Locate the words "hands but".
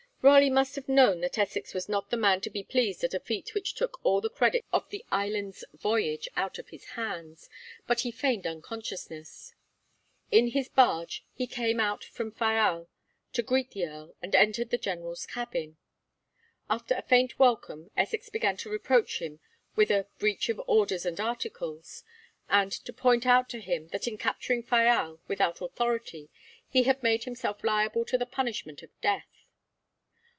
6.89-8.01